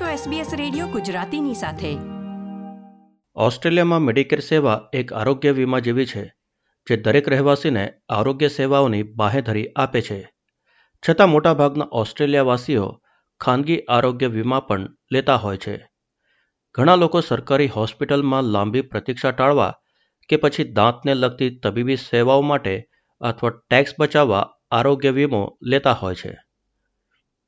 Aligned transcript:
છો 0.00 0.30
SBS 0.30 0.46
radio 0.56 0.86
ગુજરાતીની 0.86 1.54
સાથે. 1.54 1.96
ઓસ્ટ્રેલિયામાં 3.34 4.00
મેડિકેર 4.00 4.40
સેવા 4.40 4.88
એક 4.92 5.12
આરોગ્ય 5.12 5.50
વીમા 5.50 5.78
જેવી 5.78 6.06
છે, 6.06 6.34
જે 6.88 6.96
દરેક 6.96 7.28
રહેવાસીને 7.28 7.92
આરોગ્ય 8.08 8.48
સેવાઓની 8.48 9.02
બાહેધરી 9.02 9.68
આપે 9.76 10.00
છે. 10.00 10.32
છતાં 11.08 11.28
મોટાભાગના 11.28 11.88
ઓસ્ટ્રેલિયાવાસીઓ 11.92 13.02
ખાનગી 13.40 13.80
આરોગ્ય 13.80 14.26
વીમા 14.26 14.60
પણ 14.60 14.88
લેતા 15.12 15.36
હોય 15.36 15.56
છે. 15.56 15.90
ઘણા 16.74 16.94
લોકો 16.94 17.20
સરકારી 17.20 17.66
હોસ્પિટલમાં 17.66 18.42
લાંબી 18.42 18.80
પ્રતીક્ષા 18.80 19.30
ટાળવા 19.30 19.74
કે 20.28 20.36
પછી 20.36 20.64
દાંતને 20.64 21.14
લગતી 21.14 21.50
તબીબી 21.50 21.96
સેવાઓ 21.96 22.40
માટે 22.40 22.86
અથવા 23.20 23.50
ટેક્સ 23.50 23.92
બચાવવા 23.98 24.50
આરોગ્ય 24.70 25.10
વીમો 25.10 25.58
લેતા 25.62 25.92
હોય 25.92 26.14
છે. 26.14 26.36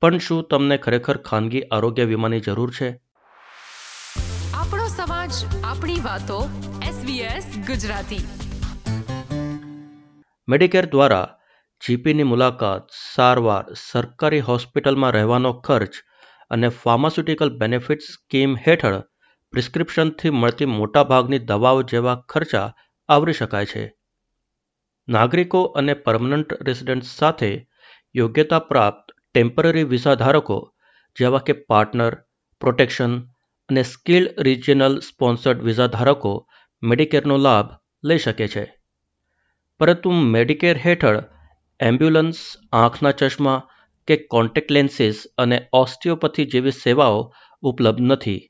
પણ 0.07 0.19
શું 0.19 0.49
તમને 0.49 0.77
ખરેખર 0.77 1.17
ખાનગી 1.17 1.63
આરોગ્ય 1.63 2.05
વીમાની 2.05 2.41
જરૂર 2.41 2.73
છે? 2.81 3.01
આપણો 4.55 4.87
સમાજ 4.87 5.31
આપણી 5.65 6.01
વાતો 6.01 6.49
SBS 6.83 7.67
ગુજરાતી. 7.67 8.19
મેડિકેર 10.49 10.87
દ્વારા 10.87 11.39
જીપીની 11.87 12.23
મુલાકાત 12.23 12.87
સારવાર 13.15 13.65
સરકારી 13.73 14.41
હોસ્પિટલમાં 14.41 15.11
રહેવાનો 15.11 15.53
ખર્ચ 15.53 15.91
અને 16.51 16.69
ફાર્માસ્યુટિકલ 16.69 17.59
બેનિફિટ 17.59 17.99
સ્કીમ 17.99 18.57
હેઠળ 18.57 19.01
પ્રિસ્ક્રિપ્શનથી 19.51 20.31
મળતી 20.31 20.65
મોટાભાગની 20.65 21.39
દવાઓ 21.39 21.83
જેવા 21.83 22.23
ખર્ચા 22.29 22.75
આવરી 23.09 23.33
શકાય 23.33 23.67
છે. 23.67 23.97
નાગરિકો 25.09 25.63
અને 25.63 25.95
પરમનન્ટ 25.95 26.63
રેસિડેન્ટ 26.63 27.03
સાથે 27.03 27.69
યોગ્યતા 28.15 28.59
પ્રાપ્ત 28.59 29.06
ટેમ્પરરી 29.37 29.83
વિઝા 29.85 30.15
ધારકો, 30.15 30.59
જેવા 31.17 31.45
કે 31.47 31.55
પાર્ટનર 31.71 32.13
પ્રોટેક્શન 32.61 33.17
અને 33.69 33.83
સ્કિલ્ડ 33.83 34.39
રિજિયનલ 34.41 34.95
સ્પોન્સર્ડ 35.01 35.65
વિઝા 35.69 35.87
ધારકો 35.87 36.33
મેડિકેરનો 36.83 37.37
લાભ 37.37 37.73
લઈ 38.05 38.19
શકે 38.19 38.47
છે. 38.49 38.65
પરંતુ 39.81 40.11
મેડિકેર 40.11 40.77
હેઠળ 40.79 41.19
એમ્બ્યુલન્સ 41.81 42.43
આંખના 42.73 43.13
ચશ્મા 43.13 43.57
કે 44.09 44.17
કોન્ટેક્ટ 44.17 44.71
લેન્સીસ 44.71 45.25
અને 45.39 45.59
ઓસ્ટિયોપથી 45.73 46.47
જેવી 46.47 46.71
સેવાઓ 46.71 47.19
ઉપલબ્ધ 47.63 48.01
નથી. 48.01 48.41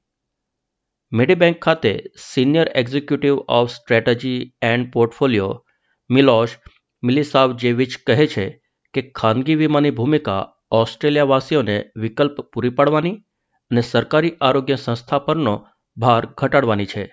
મેડીબેંક 1.13 1.59
ખાતે 1.61 1.93
senior 2.17 2.69
executive 2.75 3.37
of 3.37 3.71
strategy 3.71 4.41
and 4.63 4.93
portfolio 4.93 5.53
Milos 6.11 6.55
Milisavljevic 7.57 7.99
કહે 8.07 8.27
છે 8.27 8.47
કે 8.95 9.11
ખાનગી 9.11 9.55
વીમાની 9.55 9.91
ભૂમિકા 9.91 10.43
ઓસ્ટ્રેલિયાવાસીઓને 10.73 11.77
વિકલ્પ 11.97 12.41
પૂરી 12.41 12.71
પાડવાની 12.71 13.17
અને 13.71 13.81
સરકારી 13.81 14.37
આરોગ્ય 14.41 14.77
સંસ્થા 14.77 15.19
પરનો 15.19 15.55
ભાર 15.97 16.27
ઘટાડવાની 16.27 16.87
છે. 16.87 17.05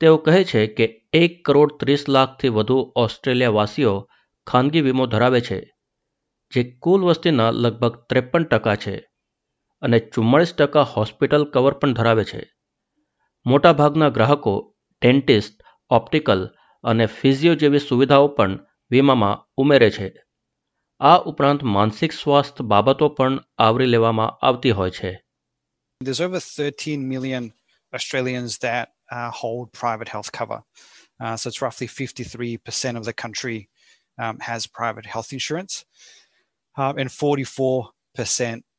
તેઓ 0.00 0.16
કહે 0.16 0.44
છે 0.44 0.66
કે 0.66 0.86
એક 1.12 1.44
કરોડ 1.44 1.76
ત્રીસ 1.80 2.08
લાખથી 2.08 2.48
વધુ 2.48 2.92
ઓસ્ટ્રેલિયાવાસીઓ 2.96 3.94
ખાનગી 4.46 4.80
વીમો 4.80 5.06
ધરાવે 5.06 5.40
છે, 5.40 5.58
જે 6.52 6.62
કુલ 6.78 7.04
વસ્તીના 7.04 7.50
લગભગ 7.50 7.94
ત્રેપન 8.08 8.44
ટકા 8.44 8.76
છે 8.76 8.94
અને 9.82 9.98
ચુમ્માળીસ 9.98 10.54
ટકા 10.54 10.82
હોસ્પિટલ 10.82 11.44
કવર 11.44 11.72
પણ 11.72 11.92
ધરાવે 11.92 12.24
છે. 12.24 12.40
મોટાભાગના 13.46 14.08
ગ્રાહકો 14.08 14.54
ડેન્ટિસ્ટ, 15.02 15.62
ઓપ્ટિકલ 15.90 16.42
અને 16.84 17.06
ફિઝિયો 17.06 17.54
જેવી 17.54 17.78
સુવિધાઓ 17.78 18.28
પણ 18.28 18.58
વીમામાં 18.90 19.42
ઉમેરે 19.56 19.90
છે. 19.90 20.08
આ 21.01 21.15
ઉપરાંત 21.31 21.63
માનસિક 21.63 22.11
સ્વાસ્થ્ય 22.13 22.63
બાબતો 22.63 23.07
પણ 23.09 23.39
આવરી 23.57 23.85
લેવામાં 23.85 24.27
આવતી 24.41 24.71
હોય 24.71 24.89
છે 24.89 25.11
There's 26.01 26.21
over 26.21 26.39
13 26.39 27.07
million 27.13 27.43
Australians 27.93 28.57
that 28.59 28.89
uh, 29.11 29.31
hold 29.31 29.71
private 29.73 30.09
health 30.09 30.31
cover. 30.31 30.59
Uh, 31.19 31.35
so 31.35 31.47
it's 31.49 31.61
roughly 31.61 31.87
53% 31.87 32.97
of 32.97 33.05
the 33.05 33.13
country 33.13 33.69
um, 34.19 34.37
has 34.39 34.67
private 34.67 35.05
health 35.05 35.33
insurance. 35.33 35.85
Uh, 36.77 36.93
and 36.97 37.09
44% 37.09 37.89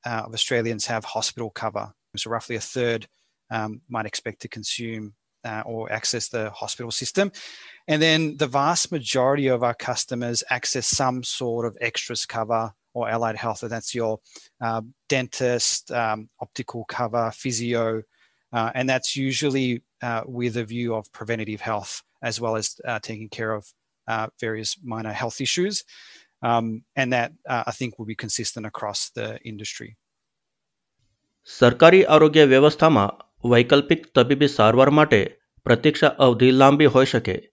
uh, 0.07 0.23
of 0.27 0.33
Australians 0.33 0.87
have 0.87 1.05
hospital 1.05 1.51
cover. 1.51 1.93
So 2.17 2.31
roughly 2.31 2.57
a 2.57 2.61
third 2.61 3.09
um, 3.51 3.81
might 3.89 4.07
expect 4.07 4.43
to 4.43 4.49
consume 4.49 5.15
uh, 5.45 5.63
or 5.65 5.91
access 5.93 6.29
the 6.29 6.51
hospital 6.51 6.91
system. 6.91 7.33
And 7.87 8.03
then 8.03 8.37
the 8.37 8.47
vast 8.47 8.93
majority 8.93 9.49
of 9.49 9.63
our 9.63 9.75
customers 9.75 10.45
access 10.51 10.87
some 10.87 11.23
sort 11.23 11.65
of 11.67 11.77
extras 11.81 12.27
cover 12.27 12.73
or 12.95 13.09
allied 13.09 13.37
health, 13.37 13.63
and 13.63 13.71
that's 13.71 13.95
your 13.95 14.19
uh, 14.61 14.83
dentist, 15.09 15.91
um, 15.93 16.29
optical 16.41 16.85
cover, 16.85 17.31
physio, 17.33 18.03
uh, 18.53 18.71
and 18.75 18.89
that's 18.89 19.17
usually 19.17 19.83
uh, 20.03 20.23
with 20.27 20.57
a 20.57 20.65
view 20.65 20.95
of 20.95 21.11
preventative 21.13 21.61
health 21.61 22.03
as 22.23 22.41
well 22.41 22.57
as 22.57 22.77
uh, 22.87 22.99
taking 22.99 23.29
care 23.29 23.53
of 23.53 23.67
uh, 24.07 24.29
various 24.41 24.77
minor 24.83 25.13
health 25.13 25.41
issues. 25.41 25.85
Um, 26.43 26.85
and 26.95 27.13
that 27.13 27.33
uh, 27.49 27.65
I 27.67 27.73
think 27.73 27.99
will 27.99 28.07
be 28.07 28.15
consistent 28.15 28.65
across 28.67 29.11
the 29.11 29.39
industry. 29.45 29.97
સરકારી 31.59 32.05
આરોગ્ય 32.05 32.45
વ્યવસ્થામાં 32.45 33.05
વૈકલ્પિક 33.44 34.06
તબીબી 34.16 34.48
સારવાર 34.48 34.90
માટે 34.90 35.38
પ્રતીક્ષા 35.64 36.08
અવધિ 36.08 36.52
લાંબી 36.52 36.86
હોઈ 36.86 37.06
શકે. 37.06 37.50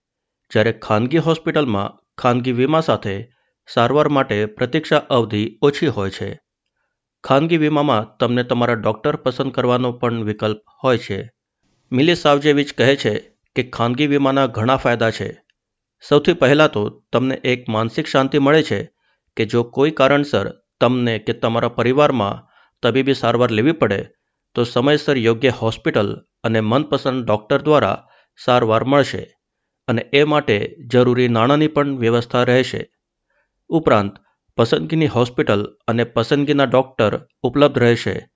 જ્યારે 0.52 0.72
ખાનગી 0.72 1.18
હોસ્પિટલમાં 1.18 1.98
ખાનગી 2.18 2.52
વીમા 2.52 2.80
સાથે 2.80 3.28
સારવાર 3.74 4.08
માટે 4.08 4.46
પ્રતીક્ષા 4.46 4.96
અવધિ 4.96 5.58
ઓછી 5.62 5.86
હોય 5.86 6.10
છે. 6.10 6.40
ખાનગી 7.24 7.56
વીમામાં 7.56 8.16
તમને 8.16 8.42
તમારા 8.42 8.74
ડૉક્ટર 8.74 9.16
પસંદ 9.16 9.52
કરવાનો 9.52 9.92
પણ 9.92 10.24
વિકલ્પ 10.24 10.62
હોય 10.84 10.98
છે. 10.98 11.30
મિલી 11.92 12.14
સાવજેવિચ 12.14 12.72
કહે 12.72 12.96
છે 12.96 13.18
કે 13.56 13.62
ખાનગી 13.62 14.06
વીમાના 14.06 14.46
ઘણા 14.46 14.76
ફાયદા 14.76 15.10
છે. 15.10 15.42
સૌથી 16.08 16.32
પહેલાં 16.32 16.68
તો 16.68 17.02
તમને 17.12 17.34
એક 17.34 17.68
માનસિક 17.68 18.06
શાંતિ 18.06 18.38
મળે 18.38 18.62
છે 18.62 18.90
કે 19.36 19.44
જો 19.44 19.62
કોઈ 19.62 19.90
કારણસર 19.90 20.52
તમને 20.80 21.18
કે 21.18 21.32
તમારા 21.32 21.68
પરિવારમાં 21.68 22.42
તબીબી 22.82 23.14
સારવાર 23.14 23.50
લેવી 23.50 23.72
પડે 23.72 24.00
તો 24.54 24.64
સમયસર 24.64 25.16
યોગ્ય 25.18 25.48
હોસ્પિટલ 25.48 26.16
અને 26.44 26.60
મનપસંદ 26.60 27.24
ડૉક્ટર 27.24 27.62
દ્વારા 27.62 28.06
સારવાર 28.44 28.84
મળશે 28.84 29.36
અને 29.88 30.02
એ 30.12 30.24
માટે 30.24 30.76
જરૂરી 30.92 31.28
નાણાંની 31.28 31.68
પણ 31.68 31.98
વ્યવસ્થા 31.98 32.42
રહેશે. 32.42 32.90
ઉપરાંત, 33.68 34.16
પસંદગીની 34.56 35.06
હોસ્પિટલ 35.06 35.64
અને 35.88 36.04
પસંદગીના 36.04 36.64
ડૉક્ટર 36.64 37.20
ઉપલબ્ધ 37.42 37.78
રહેશે 37.78 38.28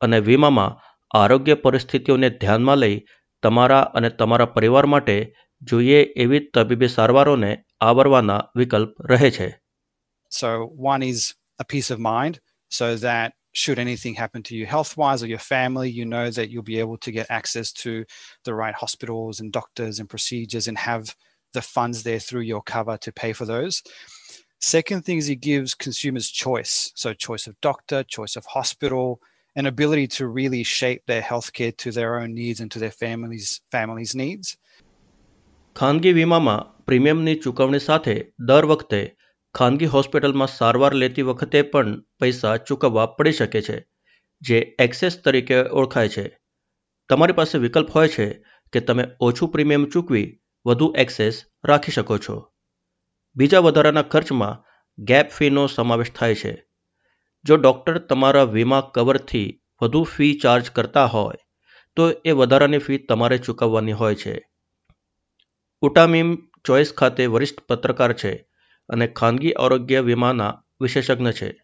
અને 0.00 0.20
વીમામાં 0.20 0.78
આરોગ્ય 1.18 1.54
પરિસ્થિતિઓને 1.54 2.30
ધ્યાનમાં 2.30 2.78
લઈ 2.78 3.04
તમારા 3.42 3.80
અને 3.80 4.10
તમારા 4.10 4.44
પરિવાર 4.44 4.86
માટે 4.86 5.34
જોઈએ 5.62 6.02
એવી 6.16 6.40
તબીબી 6.54 6.88
સારવારોને 6.88 7.64
આવરવાના 7.80 8.44
વિકલ્પ 8.56 9.02
રહે 9.10 9.30
છે. 9.30 9.48
So, 10.40 10.48
one 10.94 11.02
is 11.08 11.20
a 11.58 11.64
peace 11.74 11.90
of 11.90 11.98
mind, 11.98 12.34
so 12.72 12.94
that 13.06 13.37
should 13.57 13.79
anything 13.79 14.15
happen 14.15 14.41
to 14.43 14.55
you 14.55 14.65
health 14.65 14.97
wise 14.97 15.21
or 15.21 15.27
your 15.27 15.39
family, 15.39 15.89
you 15.89 16.05
know 16.05 16.29
that 16.31 16.49
you'll 16.49 16.63
be 16.63 16.79
able 16.79 16.97
to 16.97 17.11
get 17.11 17.27
access 17.29 17.71
to 17.71 18.03
the 18.45 18.53
right 18.53 18.73
hospitals 18.73 19.39
and 19.39 19.51
doctors 19.51 19.99
and 19.99 20.09
procedures 20.09 20.67
and 20.67 20.77
have 20.77 21.15
the 21.53 21.61
funds 21.61 22.01
there 22.03 22.19
through 22.19 22.41
your 22.41 22.63
cover 22.63 22.97
to 22.97 23.11
pay 23.11 23.31
for 23.31 23.45
those. 23.45 23.83
Second 24.59 25.05
thing 25.05 25.17
is 25.17 25.29
it 25.29 25.35
gives 25.35 25.75
consumers 25.75 26.29
choice. 26.29 26.91
So, 26.95 27.13
choice 27.13 27.47
of 27.47 27.59
doctor, 27.61 28.03
choice 28.03 28.35
of 28.35 28.45
hospital, 28.45 29.19
an 29.55 29.65
ability 29.67 30.07
to 30.07 30.27
really 30.27 30.63
shape 30.63 31.03
their 31.05 31.21
healthcare 31.21 31.75
to 31.77 31.91
their 31.91 32.19
own 32.19 32.33
needs 32.33 32.59
and 32.59 32.71
to 32.71 32.79
their 32.79 32.91
families' 32.91 33.61
families' 33.71 34.15
needs. 34.15 34.57
ખાનગી 35.75 36.11
વીમામાં 36.13 36.55
પ્રીમિયમની 36.87 37.35
ચૂકવણી 37.35 37.79
સાથે 37.79 38.15
દર 38.45 38.65
વખતે 38.65 39.01
ખાનગી 39.54 39.86
હોસ્પિટલમાં 39.86 40.48
સારવાર 40.48 40.94
લેતી 40.94 41.22
વખતે 41.22 41.62
પણ 41.62 41.94
પૈસા 42.18 42.56
ચૂકવવા 42.56 43.06
પડી 43.06 43.32
શકે 43.32 43.60
છે, 43.60 43.76
જે 44.42 44.58
એક્સેસ 44.78 45.22
તરીકે 45.22 45.58
ઓળખાય 45.70 46.08
છે. 46.08 46.24
તમારી 47.08 47.32
પાસે 47.32 47.58
વિકલ્પ 47.58 47.90
હોય 47.94 48.08
છે 48.08 48.26
કે 48.72 48.80
તમે 48.80 49.04
ઓછું 49.20 49.52
પ્રીમિયમ 49.52 49.84
ચૂકવી 49.84 50.26
વધુ 50.66 50.92
એક્સેસ 50.96 51.44
રાખી 51.64 51.92
શકો 51.92 52.18
છો. 52.18 52.36
બીજા 53.36 53.58
વધારાના 53.58 54.02
ખર્ચમાં 54.02 54.60
ગેપ 54.98 55.28
ફીનો 55.30 55.66
સમાવેશ 55.66 56.12
થાય 56.12 56.34
છે. 56.34 56.52
જો 57.44 57.56
ડૉક્ટર 57.56 57.98
તમારા 57.98 58.44
વીમા 58.44 58.80
કવરથી 58.94 59.48
વધુ 59.82 60.02
ફી 60.02 60.34
ચાર્જ 60.34 60.70
કરતા 60.70 61.06
હોય, 61.06 61.40
તો 61.96 62.02
એ 62.24 62.30
વધારાની 62.30 62.78
ફી 62.78 62.98
તમારે 62.98 63.38
ચૂકવવાની 63.38 63.92
હોય 63.92 64.14
છે. 64.14 64.34
ઉટામીમ 65.82 66.36
ચોઇસ 66.64 66.92
ખાતે 66.92 67.26
વરિષ્ઠ 67.26 67.60
પત્રકાર 67.60 68.12
છે 68.12 68.32
અને 68.88 69.06
ખાનગી 69.06 69.52
આરોગ્ય 69.52 70.00
વીમાના 70.00 70.62
વિશેષજ્ઞ 70.80 71.30
છે. 71.30 71.62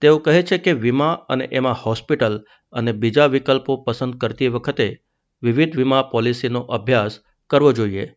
તેઓ 0.00 0.18
કહે 0.18 0.42
છે 0.42 0.58
કે 0.58 0.72
વીમા 0.72 1.12
અને 1.12 1.44
એમાં 1.44 1.74
હોસ્પિટલ 1.74 2.44
અને 2.72 2.92
બીજા 2.92 3.26
વિકલ્પો 3.26 3.76
પસંદ 3.76 4.16
કરતી 4.16 4.48
વખતે 4.48 5.00
વિવિધ 5.42 5.76
વીમા 5.76 6.02
પોલિસીનો 6.02 6.60
અભ્યાસ 6.60 7.20
કરવો 7.50 7.72
જોઈએ. 7.72 8.12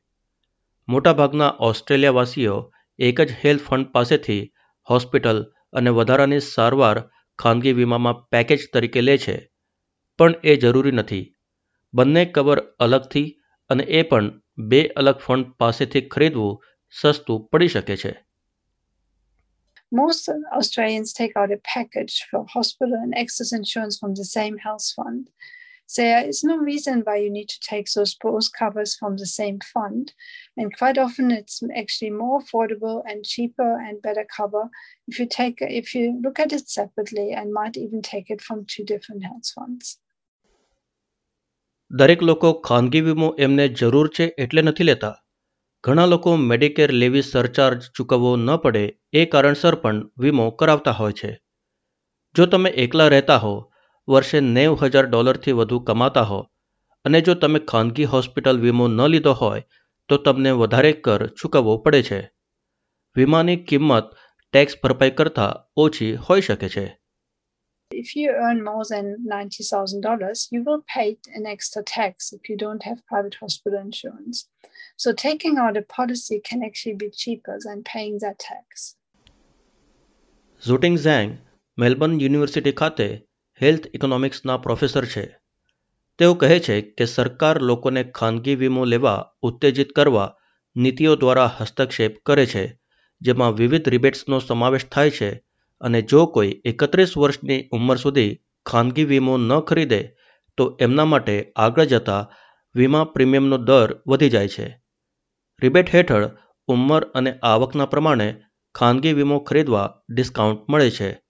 મોટાભાગના 0.90 1.54
ઓસ્ટ્રેલિયાવાસીઓ 1.60 2.72
એક 3.00 3.22
જ 3.22 3.32
હેલ્થ 3.46 3.62
ફંડ 3.62 3.88
પાસેથી 3.88 4.54
હોસ્પિટલ 4.90 5.46
અને 5.74 5.90
વધારાની 5.90 6.40
સારવાર 6.40 7.10
ખાનગી 7.40 7.74
વીમામાં 7.74 8.30
પેકેજ 8.30 8.60
તરીકે 8.74 9.02
લે 9.02 9.18
છે. 9.18 9.52
પણ 10.18 10.36
એ 10.44 10.56
જરૂરી 10.56 10.92
નથી. 10.92 11.36
બંને 11.94 12.26
કવર 12.26 12.60
અલગથી 12.60 13.38
અને 13.70 13.84
એ 13.84 14.02
પણ 14.02 14.42
બે 14.58 14.88
અલગ 14.88 15.16
ફંડ 15.16 15.52
પાસેથી 15.52 16.02
ખરીદવું 16.02 16.64
સસ્તું 16.91 17.39
પડી 17.53 17.69
શકે 17.75 17.97
છે 18.03 18.13
Most 19.93 20.29
Australians 20.59 21.11
take 21.13 21.35
out 21.37 21.51
a 21.53 21.61
package 21.75 22.15
for 22.29 22.47
hospital 22.49 22.95
and 22.95 23.13
excess 23.15 23.51
insurance 23.53 23.99
from 23.99 24.15
the 24.15 24.25
same 24.25 24.57
health 24.57 24.87
fund. 24.97 25.25
So 25.87 26.01
there 26.03 26.27
is 26.27 26.43
no 26.43 26.57
reason 26.57 27.03
why 27.05 27.17
you 27.17 27.31
need 27.31 27.51
to 27.51 27.61
take 27.61 27.89
those 27.93 28.15
both 28.15 28.47
covers 28.59 28.97
from 28.97 29.19
the 29.19 29.27
same 29.27 29.59
fund. 29.73 30.15
And 30.57 30.77
quite 30.79 30.97
often 30.97 31.31
it's 31.31 31.63
actually 31.77 32.11
more 32.11 32.41
affordable 32.41 33.03
and 33.05 33.25
cheaper 33.25 33.73
and 33.87 34.01
better 34.01 34.27
cover 34.37 34.71
if 35.09 35.19
you 35.19 35.27
take 35.27 35.59
if 35.61 35.95
you 35.95 36.05
look 36.23 36.41
at 36.41 36.55
it 36.55 36.71
separately 36.71 37.33
and 37.33 37.53
might 37.53 37.77
even 37.77 38.01
take 38.01 38.31
it 38.31 38.41
from 38.41 38.65
two 38.67 38.85
different 38.85 39.25
health 39.25 39.51
funds. 39.57 39.99
દરેક 41.91 42.23
લોકો 42.23 42.51
ખાનગી 42.67 43.01
વીમો 43.07 43.27
એમને 43.47 43.65
જરૂર 43.81 44.07
છે 44.17 44.27
એટલે 44.45 44.63
નથી 44.63 44.85
લેતા 44.85 45.11
ઘણા 45.84 46.06
લોકો 46.06 46.36
મેડિકેર 46.36 46.92
લેવી 46.92 47.22
સરચાર્જ 47.22 47.82
ચૂકવવો 47.96 48.36
ન 48.36 48.56
પડે 48.56 48.98
એ 49.14 49.26
કારણસર 49.26 49.76
પણ 49.76 50.10
વીમો 50.20 50.50
કરાવતા 50.50 50.92
હોય 50.92 51.12
છે. 51.12 51.40
જો 52.36 52.46
તમે 52.46 52.70
એકલા 52.70 53.08
રહેતા 53.08 53.38
હો, 53.38 53.72
વર્ષે 54.08 54.40
નેવ 54.40 54.84
હજાર 54.84 55.06
ડોલરથી 55.06 55.52
વધુ 55.52 55.80
કમાતા 55.80 56.22
હો 56.22 56.40
અને 57.06 57.22
જો 57.22 57.34
તમે 57.34 57.60
ખાનગી 57.60 58.04
હોસ્પિટલ 58.04 58.60
વીમો 58.60 58.88
ન 58.88 59.08
લીધો 59.08 59.34
હોય, 59.34 59.64
તો 60.10 60.18
તમને 60.18 60.52
વધારે 60.52 60.92
કર 60.92 61.28
ચૂકવવો 61.28 61.78
પડે 61.78 62.02
છે. 62.02 62.32
વીમાની 63.16 63.56
કિંમત 63.56 64.10
ટેક્સ 64.54 64.76
ભરપાઈ 64.84 65.12
કરતાં 65.12 65.56
ઓછી 65.76 66.16
હોઈ 66.16 66.42
શકે 66.42 66.70
છે. 66.70 67.00
If 67.92 68.16
you 68.16 68.32
earn 68.32 68.64
more 68.64 68.84
than 68.88 69.26
$90,000, 69.26 70.48
you 70.52 70.64
will 70.64 70.84
pay 70.88 71.18
an 71.34 71.46
extra 71.46 71.82
tax 71.84 72.34
if 72.34 72.50
you 72.50 72.58
don't 72.58 72.84
have 72.84 73.06
private 73.06 73.36
hospital 73.36 73.80
insurance. 73.80 74.50
So 74.98 75.14
taking 75.14 75.58
out 75.58 75.78
a 75.78 75.82
policy 75.82 76.42
can 76.42 76.64
actually 76.64 76.96
be 76.96 77.10
cheaper 77.12 77.58
than 77.66 77.84
paying 77.84 78.20
that 78.20 78.40
tax. 78.40 78.96
Zhuting 80.64 80.96
Zheng 81.02 81.34
Melbourne 81.78 82.14
University 82.22 82.76
ખાતે 82.80 83.08
health 83.62 83.86
ઇકોનોમિક્સના 83.98 84.56
professor 84.64 85.06
છે 85.14 85.26
તેઓ 86.20 86.32
કહે 86.44 86.58
છે 86.68 86.78
કે 86.98 87.06
સરકાર 87.08 87.56
લોકોને 87.70 88.04
ખાનગી 88.20 88.56
વીમો 88.62 88.86
લેવા 88.94 89.18
ઉત્તેજિત 89.50 89.98
કરવા 89.98 90.30
નીતિઓ 90.76 91.14
દ્વારા 91.24 91.52
હસ્તક્ષેપ 91.58 92.24
કરે 92.30 92.46
છે 92.54 92.64
જેમાં 93.22 93.58
વિવિધ 93.60 93.92
રિબેટ્સનો 93.96 94.40
સમાવેશ 94.48 94.88
થાય 94.96 95.18
છે 95.20 95.30
અને 95.82 96.02
જો 96.02 96.26
કોઈ 96.26 96.62
એકત્રીસ 96.66 97.18
વર્ષની 97.18 97.70
ઉંમર 97.72 97.96
સુધી 97.96 98.40
ખાનગી 98.66 99.04
વીમો 99.04 99.38
ન 99.38 99.60
ખરીદે, 99.60 100.12
તો 100.58 100.78
એમના 100.82 101.06
માટે 101.06 101.52
આગળ 101.56 101.86
જતા 101.86 102.32
વીમા 102.76 103.04
પ્રીમિયમનો 103.04 103.58
દર 103.58 104.02
વધી 104.08 104.30
જાય 104.30 104.48
છે. 104.48 104.80
રિબેટ 105.62 105.96
હેઠળ 105.96 106.30
ઉંમર 106.68 107.04
અને 107.04 107.40
આવકના 107.44 107.86
પ્રમાણે 107.86 108.42
ખાનગી 108.76 109.14
વીમો 109.14 109.40
ખરીદવા 109.40 109.94
ડિસ્કાઉન્ટ 110.10 110.70
મળે 110.70 110.90
છે. 110.90 111.22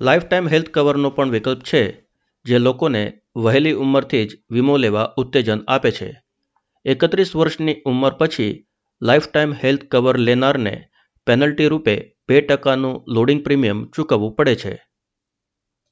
લાઈફ 0.00 0.22
હેલ્થ 0.32 0.68
કવરનો 0.68 1.10
પણ 1.10 1.30
વિકલ્પ 1.30 1.60
છે, 1.62 2.00
જે 2.44 2.58
લોકોને 2.58 3.20
વહેલી 3.36 3.72
ઉંમરથી 3.72 4.26
જ 4.26 4.38
વીમો 4.50 4.76
લેવા 4.76 5.14
ઉત્તેજન 5.16 5.60
આપે 5.68 5.90
છે. 5.90 6.22
એકત્રીસ 6.84 7.36
વર્ષની 7.36 7.76
ઉંમર 7.86 8.12
પછી 8.12 8.66
લાઈફ 9.02 9.36
હેલ્થ 9.36 9.84
કવર 9.84 10.18
લેનારને 10.18 10.84
પેનલ્ટી 11.26 11.66
રૂપે 11.66 12.17
બે 12.27 12.37
ટકાનું 12.47 12.95
લોડિંગ 13.17 13.41
પ્રીમિયમ 13.43 13.79
ચૂકવવું 13.95 14.31
પડે 14.39 14.55
છે 14.63 14.73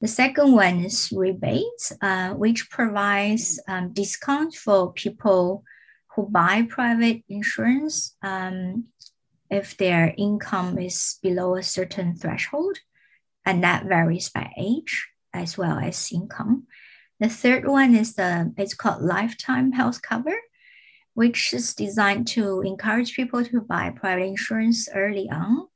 The 0.02 0.08
second 0.08 0.50
one 0.52 0.76
is 0.88 0.96
rebates, 1.22 1.84
uh, 2.08 2.30
which 2.42 2.60
provides 2.76 3.44
um, 3.72 3.84
discount 3.92 4.52
for 4.64 4.92
people 4.92 5.42
who 6.12 6.22
buy 6.28 6.54
private 6.78 7.20
insurance 7.28 8.16
um, 8.22 8.56
if 9.48 9.76
their 9.76 10.12
income 10.16 10.70
is 10.88 11.18
below 11.22 11.54
a 11.54 11.62
certain 11.62 12.16
threshold, 12.16 12.76
and 13.46 13.62
that 13.62 13.84
varies 13.84 14.28
by 14.28 14.46
age 14.58 15.08
as 15.32 15.56
well 15.56 15.78
as 15.78 16.10
income. 16.12 16.66
The 17.20 17.28
third 17.28 17.68
one 17.68 17.94
is 17.94 18.14
the 18.14 18.52
it's 18.56 18.74
called 18.74 19.02
lifetime 19.02 19.70
health 19.70 20.02
cover, 20.02 20.36
which 21.14 21.54
is 21.54 21.74
designed 21.74 22.26
to 22.28 22.62
encourage 22.62 23.14
people 23.14 23.44
to 23.44 23.60
buy 23.60 23.90
private 23.90 24.24
insurance 24.24 24.88
early 24.92 25.28
on. 25.30 25.68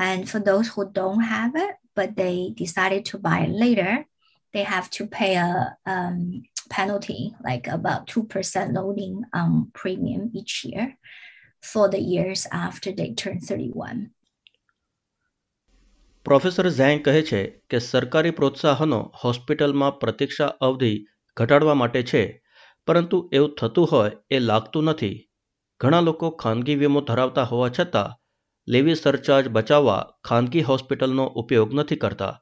And 0.00 0.28
for 0.28 0.40
those 0.40 0.68
who 0.68 0.90
don't 0.90 1.20
have 1.20 1.52
it, 1.56 1.74
but 1.94 2.16
they 2.16 2.54
decided 2.56 3.04
to 3.06 3.18
buy 3.18 3.40
it 3.40 3.52
later, 3.64 4.06
they 4.54 4.64
have 4.64 4.88
to 4.90 5.06
pay 5.06 5.32
a 5.36 5.76
um, 5.86 6.42
penalty, 6.70 7.34
like 7.44 7.66
about 7.68 8.06
2% 8.06 8.72
loading 8.72 9.24
um, 9.34 9.70
premium 9.74 10.30
each 10.32 10.64
year 10.64 10.96
for 11.62 11.88
the 11.88 12.00
years 12.00 12.46
after 12.50 12.90
they 12.92 13.10
turn 13.14 13.38
31. 13.40 14.10
Professor 16.26 16.66
Zheng 16.78 16.98
કહે 17.04 17.20
છે 17.28 17.40
કે 17.70 17.78
સરકારી 17.84 18.30
પ્રોત્સાહનો 18.30 18.98
હોસ્પિટલમાં 19.22 19.92
પ્રતીક્ષા 20.02 20.48
અવધિ 20.68 20.92
ઘટાડવા 21.36 21.76
માટે 21.82 22.02
છે 22.10 22.22
પરંતુ 22.88 23.20
એવું 23.32 23.54
થતું 23.60 23.90
હોય 23.92 24.16
એ 24.30 24.40
લાગતું 24.48 24.90
નથી 24.92 25.16
ઘણા 25.80 26.02
લોકો 26.08 26.30
ખાનગી 26.42 26.78
વીમો 26.82 27.00
ધરાવતા 27.10 27.46
હોવા 27.52 27.70
છતાં 27.78 28.19
લેવી 28.72 28.98
સરચાર્જ 28.98 29.46
બચાવવા 29.56 30.02
ખાનગી 30.28 30.62
હોસ્પિટલનો 30.68 31.24
ઉપયોગ 31.40 31.70
નથી 31.78 32.00
કરતા 32.02 32.34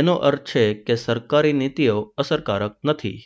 એનો 0.00 0.14
અર્થ 0.28 0.48
છે 0.50 0.64
કે 0.86 0.94
સરકારી 1.02 1.52
નીતિઓ 1.60 1.96
અસરકારક 2.22 2.74
નથી 2.84 3.18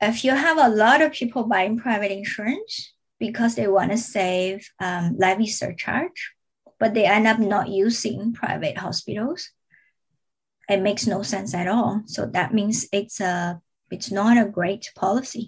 If 0.00 0.16
you 0.26 0.34
have 0.44 0.58
a 0.58 0.70
lot 0.82 1.00
of 1.04 1.10
people 1.18 1.44
buying 1.54 1.74
private 1.78 2.12
insurance 2.20 2.74
because 3.20 3.52
they 3.54 3.68
want 3.68 3.90
to 3.94 4.00
save 4.16 4.58
um, 4.86 5.04
levy 5.24 5.48
surcharge, 5.58 6.20
but 6.80 6.90
they 6.96 7.06
end 7.16 7.26
up 7.32 7.40
not 7.54 7.66
using 7.84 8.18
private 8.32 8.76
hospitals, 8.76 9.40
it 10.68 10.80
makes 10.88 11.06
no 11.06 11.20
sense 11.22 11.52
at 11.54 11.68
all. 11.68 11.92
So 12.06 12.26
that 12.26 12.52
means 12.52 12.76
it's 12.92 13.18
a 13.32 13.34
it's 13.90 14.10
not 14.20 14.34
a 14.36 14.46
great 14.58 14.84
policy. 15.02 15.44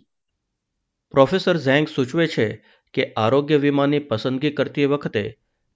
Professor 1.15 1.57
Zheng 1.59 1.87
સૂચવે 1.97 2.27
છે 2.35 2.47
કે 2.95 3.03
આરોગ્ય 3.17 3.59
વીમાની 3.65 3.99
પસંદગી 4.11 4.51
કરતી 4.51 4.87
વખતે 4.87 5.25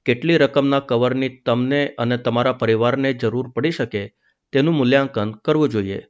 કેટલી 0.08 0.36
રકમના 0.36 0.80
કવરની 0.80 1.28
તમને 1.28 1.86
અને 1.86 2.16
તમારા 2.16 2.52
પરિવારને 2.52 3.12
જરૂર 3.12 3.48
પડી 3.48 3.70
શકે 3.70 4.14
તેનું 4.52 4.74
મૂલ્યાંકન 4.74 5.32
કરવું 5.32 5.68
જોઈએ. 5.68 6.02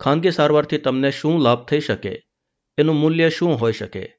ખાનગી 0.00 0.30
સારવારથી 0.30 0.78
તમને 0.78 1.10
શું 1.10 1.40
લાભ 1.40 1.66
થઈ 1.66 1.80
શકે? 1.80 2.26
એનું 2.78 2.96
મૂલ્ય 2.96 3.30
શું 3.30 3.60
હોઈ 3.60 3.72
શકે? 3.72 4.16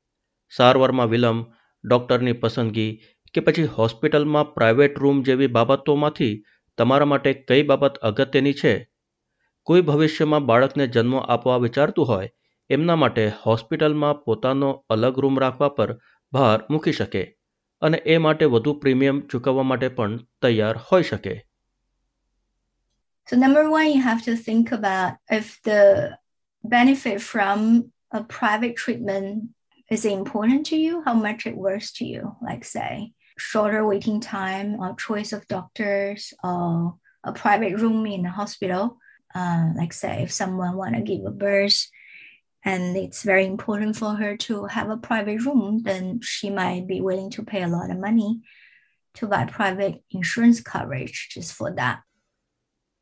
સારવારમાં 0.58 1.08
વિલંબ, 1.08 1.46
ડૉક્ટરની 1.88 2.34
પસંદગી 2.34 3.02
કે 3.34 3.40
પછી 3.40 3.64
હોસ્પિટલમાં 3.64 4.54
પ્રાઇવેટ 4.54 5.00
રૂમ 5.00 5.22
જેવી 5.22 5.48
બાબતોમાંથી 5.48 6.44
તમારા 6.78 7.06
માટે 7.06 7.34
કઈ 7.34 7.64
બાબત 7.64 7.98
અગત્યની 7.98 8.54
છે? 8.54 8.92
કોઈ 9.64 9.82
ભવિષ્યમાં 9.82 10.46
બાળકને 10.46 10.88
જન્મ 10.88 11.16
આપવા 11.18 11.58
વિચારતું 11.58 12.06
હોય, 12.06 12.30
એમના 12.70 12.96
માટે 12.96 13.32
હોસ્પિટલમાં 13.46 14.24
પોતાનો 14.24 14.86
અલગ 14.90 15.20
રૂમ 15.20 15.40
રાખવા 15.40 15.70
પર 15.70 16.00
ભાર 16.32 16.66
મૂકી 16.70 16.92
શકે. 16.92 17.35
અને 17.83 17.99
એ 18.07 18.19
માટે 18.19 18.45
વધુ 18.45 18.75
પ્રીમિયમ 18.75 19.21
ચૂકવવા 19.21 19.63
માટે 19.63 19.89
પણ 19.89 20.19
તૈયાર 20.43 20.77
હોઈ 20.91 21.03
શકે 21.03 21.37
So 23.31 23.37
number 23.37 23.63
one, 23.71 23.89
you 23.95 24.03
have 24.03 24.23
to 24.25 24.33
think 24.37 24.71
about 24.73 25.11
if 25.31 25.49
the 25.63 25.83
benefit 26.65 27.19
from 27.23 27.61
a 28.11 28.23
private 28.25 28.75
treatment 28.77 29.29
is 29.97 30.05
important 30.05 30.67
to 30.71 30.77
you, 30.77 31.03
how 31.05 31.15
much 31.27 31.47
it 31.47 31.57
worth 31.57 31.95
to 31.99 32.05
you. 32.05 32.37
Like 32.49 32.65
say 32.65 33.13
shorter 33.39 33.87
waiting 33.87 34.19
time 34.21 34.69
or 34.81 34.89
choice 34.97 35.33
of 35.33 35.47
doctors 35.49 36.35
or 36.43 36.97
a 37.25 37.33
private 37.33 37.79
room 37.83 38.05
in 38.07 38.27
a 38.27 38.31
hospital. 38.31 38.99
Uh, 39.35 39.71
like 39.77 39.93
say 39.93 40.15
if 40.25 40.33
someone 40.33 40.77
want 40.77 40.97
to 40.97 41.03
give 41.03 41.25
a 41.25 41.31
birth 41.31 41.87
and 42.66 42.98
it's 42.98 43.22
very 43.24 43.46
important 43.46 43.96
for 43.96 44.12
her 44.16 44.36
to 44.38 44.66
have 44.66 44.90
a 44.90 44.98
private 44.98 45.40
room, 45.46 45.84
then 45.84 46.20
she 46.24 46.50
might 46.50 46.88
be 46.88 47.00
willing 47.02 47.30
to 47.32 47.44
pay 47.44 47.62
a 47.64 47.68
lot 47.68 47.90
of 47.90 48.00
money 48.00 48.42
to 49.16 49.28
buy 49.28 49.46
private 49.46 49.96
insurance 50.12 50.60
coverage 50.64 51.30
just 51.36 51.54
for 51.54 51.70
that. 51.76 51.98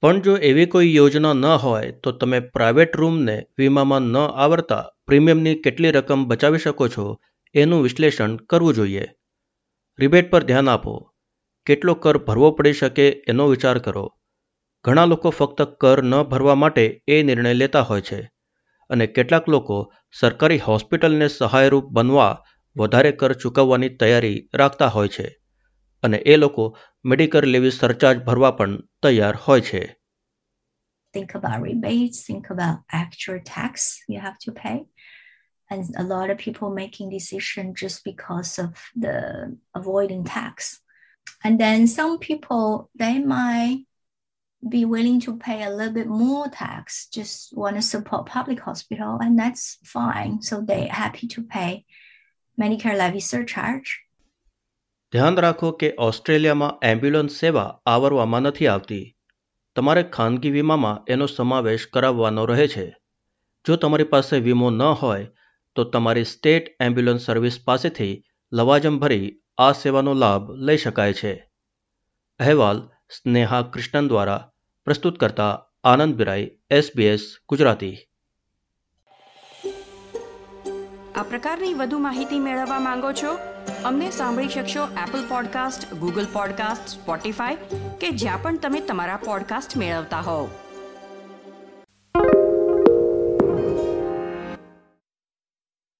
પણ 0.03 0.17
જો 0.21 0.33
એવી 0.47 0.65
કોઈ 0.65 0.89
યોજના 0.95 1.33
ન 1.33 1.45
હોય 1.63 1.91
તો 2.03 2.11
તમે 2.21 2.39
private 2.55 2.95
રૂમને 2.95 3.35
વીમામાં 3.57 4.09
ન 4.13 4.17
આવરતા 4.45 4.79
પ્રીમિયમની 5.07 5.53
કેટલી 5.65 5.91
રકમ 5.91 6.25
બચાવી 6.27 6.63
શકો 6.65 6.87
છો 6.87 7.05
એનું 7.55 7.83
વિશ્લેષણ 7.85 8.33
કરવું 8.49 8.77
જોઈએ 8.79 9.05
રિબેટ 9.99 10.29
પર 10.31 10.43
ધ્યાન 10.49 10.73
આપો 10.73 10.93
કેટલો 11.67 11.93
કર 12.03 12.17
ભરવો 12.27 12.49
પડી 12.57 12.73
શકે 12.73 13.07
એનો 13.33 13.45
વિચાર 13.53 13.77
કરો 13.79 14.05
ઘણા 14.85 15.05
લોકો 15.05 15.29
ફક્ત 15.29 15.69
કર 15.81 15.99
ન 16.03 16.13
ભરવા 16.31 16.55
માટે 16.55 16.85
એ 17.15 17.23
નિર્ણય 17.29 17.53
લેતા 17.53 17.87
હોય 17.91 18.01
છે 18.01 18.19
અને 18.89 19.07
કેટલાક 19.07 19.49
લોકો 19.49 19.93
સરકારી 20.19 20.57
હોસ્પિટલને 20.57 21.27
સહાયરૂપ 21.27 21.85
બનવા 21.91 22.33
વધારે 22.75 23.11
કર 23.11 23.33
ચૂકવવાની 23.33 23.89
તૈયારી 23.89 24.37
રાખતા 24.53 24.87
હોય 24.87 25.07
છે 25.07 25.27
અને 26.03 26.17
એ 26.17 26.37
લોકો 26.37 26.77
મેડિકલ 27.05 27.45
લેવી 27.45 27.71
સરચાર્જ 27.71 28.23
ભરવા 28.23 28.51
પણ 28.51 28.79
તૈયાર 29.03 29.35
હોય 29.47 29.61
છે 29.61 29.83
think 31.13 31.35
about 31.35 31.61
rebates, 31.61 32.23
think 32.23 32.49
about 32.49 32.77
actual 32.91 33.39
tax 33.45 34.03
you 34.07 34.19
have 34.19 34.37
to 34.39 34.51
pay. 34.51 34.77
And 35.69 35.85
a 35.97 36.03
lot 36.03 36.29
of 36.29 36.37
people 36.37 36.69
making 36.69 37.09
decision 37.09 37.73
just 37.75 38.03
because 38.03 38.59
of 38.59 38.71
the 38.95 39.57
avoiding 39.75 40.23
tax. 40.23 40.81
And 41.43 41.59
then 41.59 41.87
some 41.87 42.19
people 42.19 42.89
they 42.95 43.19
might 43.19 43.85
be 44.63 44.85
willing 44.85 45.19
to 45.19 45.37
pay 45.37 45.63
a 45.63 45.69
little 45.69 45.93
bit 45.93 46.07
more 46.07 46.47
tax, 46.49 47.07
just 47.07 47.53
want 47.53 47.75
to 47.75 47.81
support 47.81 48.25
public 48.27 48.59
hospital, 48.59 49.19
and 49.19 49.37
that's 49.37 49.77
fine. 49.83 50.41
So 50.41 50.61
they 50.61 50.87
happy 50.87 51.27
to 51.27 51.43
pay 51.43 51.85
Medicare 52.57 52.97
levy 52.97 53.19
surcharge. 53.19 53.99
ધ્યાન 55.13 55.37
રાખો 55.37 55.71
કે 55.71 55.89
ઓસ્ટ્રેલિયામાં 55.99 56.77
ambulance 56.81 57.35
સેવા 57.39 57.69
આવરવામાં 57.85 58.41
નથી 58.41 58.67
આવતી 58.67 59.03
તમારે 59.75 60.03
ખાનગી 60.03 60.51
વીમામાં 60.51 61.03
એનો 61.07 61.27
સમાવેશ 61.27 61.85
કરાવવાનો 61.93 62.45
રહે 62.45 62.67
છે 62.67 62.85
જો 63.65 63.75
તમારી 63.75 64.03
પાસે 64.03 64.39
વીમો 64.39 64.69
ન 64.69 64.81
હોય 65.01 65.27
તો 65.75 65.83
તમારી 65.83 66.23
સ્ટેટ 66.23 66.71
એમ્બ્યુલન્સ 66.79 67.25
સર્વિસ 67.25 67.59
પાસેથી 67.65 68.23
લવાજમ 68.51 68.97
ભરી 68.99 69.29
આ 69.57 69.71
સેવાનો 69.71 70.13
લાભ 70.13 70.49
લઈ 70.69 70.77
શકાય 70.77 71.13
છે 71.13 71.33
અહેવાલ 72.39 72.81
સ્નેહા 73.09 73.61
કૃષ્ણન 73.61 74.07
દ્વારા 74.07 74.41
પ્રસ્તુત 74.85 75.19
કરતા 75.19 75.65
આનંદ 75.83 76.15
બિરાઈ, 76.15 76.51
એસબીએસ 76.69 77.21
ગુજરાતી. 77.49 77.97
આ 81.15 81.23
પ્રકારની 81.23 81.73
વધુ 81.73 81.97
માહિતી 81.97 82.39
મેળવવા 82.39 82.79
માંગો 82.79 83.11
છો? 83.11 83.37
અમને 83.85 84.11
સાંભળી 84.11 84.47
શકશો 84.47 84.87
Apple 85.07 85.29
podcast 85.29 85.93
Google 85.93 86.27
podcast 86.33 86.87
Spotify 86.87 87.55
કે 88.01 88.09
જ્યાં 88.09 88.41
પણ 88.41 88.57
તમે 88.57 88.79
તમારા 88.79 89.17
પોડકાસ્ટ 89.17 89.77
મેળવતા 89.77 90.19
હોવ. 90.19 90.49